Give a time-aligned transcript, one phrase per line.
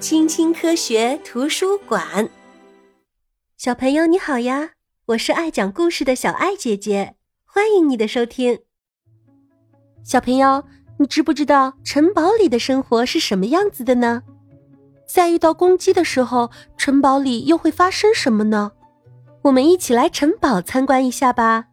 [0.00, 2.30] 青青科学图书馆，
[3.56, 4.70] 小朋友你好呀！
[5.06, 8.60] 我是爱讲故事的小爱姐姐，欢迎你的收听。
[10.04, 10.62] 小朋友，
[11.00, 14.22] 你知不知道城堡里的生活是什么样子的呢？
[15.04, 18.70] 在遇到攻击的时候，城堡里又会发生什么呢？
[19.42, 21.64] 我们一起来城堡参观一下吧。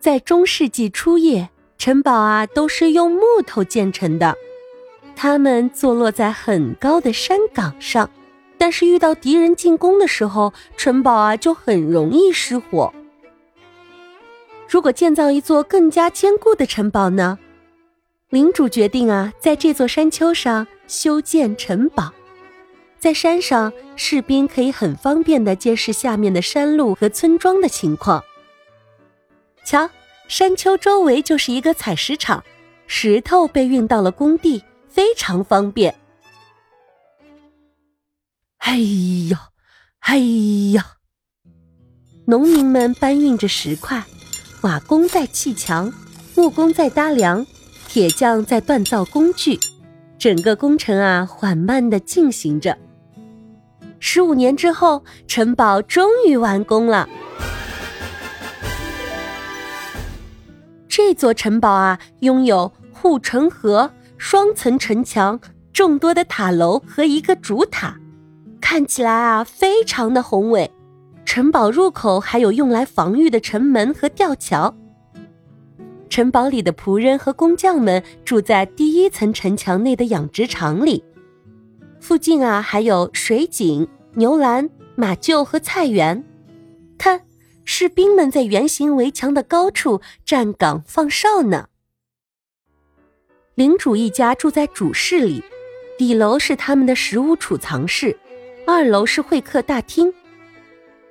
[0.00, 4.36] 在中世纪初叶，城堡啊都是用木头建成的。
[5.14, 8.10] 它们坐落在很高的山岗上，
[8.58, 12.92] 但是遇到敌人进攻的时候，城堡啊就很容易失火。
[14.68, 17.38] 如果建造一座更加坚固的城堡呢？
[18.30, 22.12] 领主决定啊，在这座山丘上修建城堡。
[22.98, 28.24] 在山上，士兵可以很方便的监视下面的山路和村庄的情况。
[29.64, 29.90] 瞧，
[30.28, 32.42] 山丘周围就是一个采石场，
[32.86, 34.62] 石头被运到了工地。
[34.92, 35.94] 非常方便。
[38.58, 38.76] 哎
[39.30, 39.48] 呀，
[40.00, 40.18] 哎
[40.72, 40.98] 呀！
[42.26, 44.04] 农民们搬运着石块，
[44.60, 45.92] 瓦工在砌墙，
[46.36, 47.44] 木工在搭梁，
[47.88, 49.58] 铁匠在锻造工具，
[50.18, 52.78] 整个工程啊缓慢的进行着。
[53.98, 57.08] 十五年之后，城堡终于完工了。
[60.88, 63.90] 这座城堡啊，拥有护城河。
[64.24, 65.40] 双层城墙、
[65.72, 67.98] 众多的塔楼和一个主塔，
[68.60, 70.70] 看起来啊非常的宏伟。
[71.24, 74.72] 城堡入口还有用来防御的城门和吊桥。
[76.08, 81.02] 城堡里的仆人和工匠们住在第一层城墙内的养殖场里，
[82.00, 86.24] 附近啊还有水井、牛栏、马厩和菜园。
[86.96, 87.22] 看，
[87.64, 91.66] 士兵们在圆形围墙的高处站岗放哨呢。
[93.54, 95.44] 领主一家住在主室里，
[95.98, 98.16] 底楼是他们的食物储藏室，
[98.66, 100.12] 二楼是会客大厅。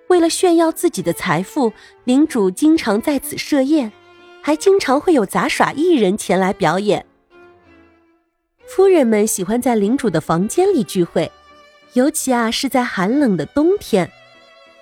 [0.07, 1.71] 为了炫耀自己的财富，
[2.03, 3.91] 领主经常在此设宴，
[4.41, 7.05] 还经常会有杂耍艺人前来表演。
[8.65, 11.31] 夫人们喜欢在领主的房间里聚会，
[11.93, 14.11] 尤其啊是在寒冷的冬天，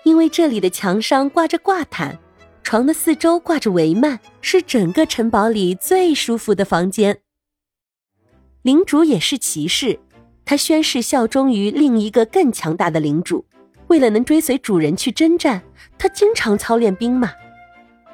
[0.04, 2.18] 因为这里的墙上挂着挂毯，
[2.64, 7.20] 床的四周挂着帷幔，是整个城堡里最舒服的房间。
[8.64, 9.98] 领主也是骑士，
[10.44, 13.46] 他宣誓效忠于另一个更强大的领主。
[13.88, 15.62] 为了能追随主人去征战，
[15.98, 17.32] 他经常操练兵马，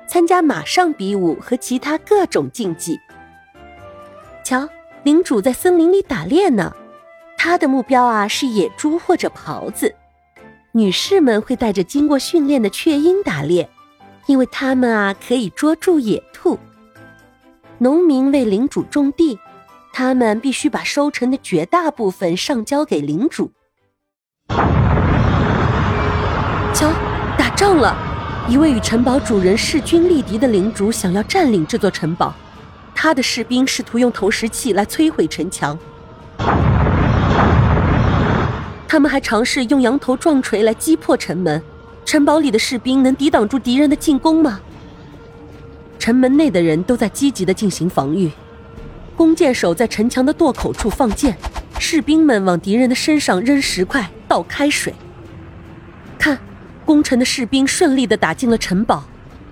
[0.07, 2.99] 参加马上比武和其他各种竞技。
[4.43, 4.69] 瞧，
[5.03, 6.73] 领主在森林里打猎呢，
[7.37, 9.95] 他的目标啊是野猪或者狍子。
[10.73, 13.67] 女士们会带着经过训练的雀鹰打猎，
[14.27, 16.59] 因为它们啊可以捉住野兔。
[17.79, 19.39] 农民为领主种地。
[19.97, 23.49] 他们必须把收成的绝大部分上交给领主。
[26.73, 26.91] 瞧，
[27.37, 27.95] 打仗了！
[28.49, 32.35] 一位与城堡主人势均力敌的领主想要占领这座城堡，
[32.93, 35.79] 他的士兵试图用投石器来摧毁城墙。
[38.85, 41.63] 他们还尝试用羊头撞锤来击破城门。
[42.03, 44.59] 城堡里的士兵能抵挡住敌人的进攻吗？
[45.97, 48.29] 城门内的人都在积极的进行防御。
[49.15, 51.37] 弓箭手在城墙的垛口处放箭，
[51.79, 54.93] 士兵们往敌人的身上扔石块、倒开水。
[56.19, 56.37] 看，
[56.85, 59.05] 攻城的士兵顺利的打进了城堡，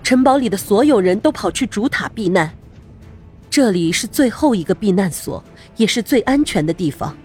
[0.03, 2.53] 城堡里的所有人都跑去主塔避难。
[3.49, 5.43] 这里是最后一个避难所，
[5.77, 7.15] 也是最安全的地方。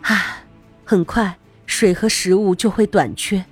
[0.00, 0.44] 唉，
[0.84, 3.44] 很快水和食物就会短缺，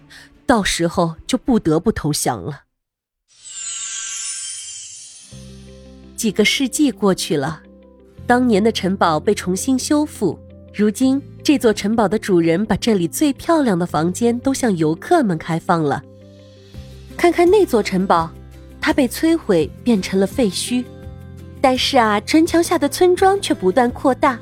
[0.46, 2.62] 到时候就不得不投降了。
[6.22, 7.60] 几个世纪过去了，
[8.28, 10.38] 当年的城堡被重新修复。
[10.72, 16.00] 如今，这座城堡的主人把这里最漂亮的房间都向游客们开放了。
[17.16, 18.30] 看看那座城堡，
[18.80, 20.84] 它被摧毁变成了废墟，
[21.60, 24.38] 但是啊，城墙下的村庄却不断扩大。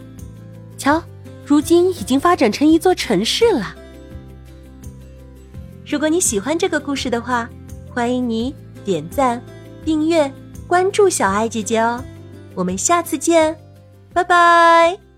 [0.76, 1.02] 瞧，
[1.46, 3.74] 如今已经发展成一座城市了。
[5.86, 7.48] 如果你喜欢这个故事的话，
[7.88, 9.42] 欢迎你点赞、
[9.82, 10.30] 订阅。
[10.70, 12.00] 关注小爱姐姐哦，
[12.54, 13.58] 我们下次见，
[14.14, 15.09] 拜拜。